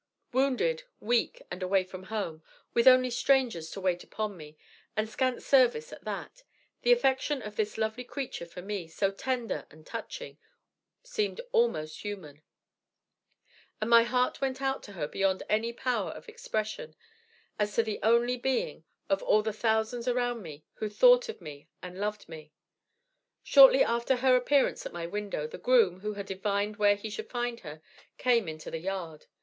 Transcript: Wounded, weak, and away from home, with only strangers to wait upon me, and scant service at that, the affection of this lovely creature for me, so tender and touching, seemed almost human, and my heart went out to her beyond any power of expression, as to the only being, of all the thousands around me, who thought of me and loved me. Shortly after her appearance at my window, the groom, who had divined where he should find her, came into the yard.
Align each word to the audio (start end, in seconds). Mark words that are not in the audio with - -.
Wounded, 0.33 0.81
weak, 0.99 1.43
and 1.51 1.61
away 1.61 1.83
from 1.83 2.05
home, 2.05 2.41
with 2.73 2.87
only 2.87 3.11
strangers 3.11 3.69
to 3.69 3.79
wait 3.79 4.03
upon 4.03 4.35
me, 4.35 4.57
and 4.97 5.07
scant 5.07 5.43
service 5.43 5.93
at 5.93 6.05
that, 6.05 6.41
the 6.81 6.91
affection 6.91 7.39
of 7.43 7.55
this 7.55 7.77
lovely 7.77 8.03
creature 8.03 8.47
for 8.47 8.63
me, 8.63 8.87
so 8.87 9.11
tender 9.11 9.67
and 9.69 9.85
touching, 9.85 10.39
seemed 11.03 11.39
almost 11.51 12.01
human, 12.01 12.41
and 13.79 13.91
my 13.91 14.01
heart 14.01 14.41
went 14.41 14.59
out 14.59 14.81
to 14.81 14.93
her 14.93 15.07
beyond 15.07 15.43
any 15.47 15.71
power 15.71 16.09
of 16.09 16.27
expression, 16.27 16.95
as 17.59 17.75
to 17.75 17.83
the 17.83 17.99
only 18.01 18.37
being, 18.37 18.83
of 19.07 19.21
all 19.21 19.43
the 19.43 19.53
thousands 19.53 20.07
around 20.07 20.41
me, 20.41 20.65
who 20.77 20.89
thought 20.89 21.29
of 21.29 21.41
me 21.41 21.67
and 21.83 21.99
loved 21.99 22.27
me. 22.27 22.51
Shortly 23.43 23.83
after 23.83 24.15
her 24.15 24.35
appearance 24.35 24.83
at 24.83 24.93
my 24.93 25.05
window, 25.05 25.45
the 25.45 25.59
groom, 25.59 25.99
who 25.99 26.13
had 26.15 26.25
divined 26.25 26.77
where 26.77 26.95
he 26.95 27.11
should 27.11 27.29
find 27.29 27.59
her, 27.59 27.83
came 28.17 28.47
into 28.47 28.71
the 28.71 28.79
yard. 28.79 29.27